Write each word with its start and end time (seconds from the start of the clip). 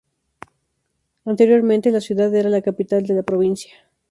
Anteriormente 1.25 1.91
la 1.91 2.01
ciudad 2.01 2.33
era 2.33 2.49
la 2.49 2.63
capital 2.63 3.05
de 3.05 3.13
la 3.13 3.21
provincia. 3.21 3.71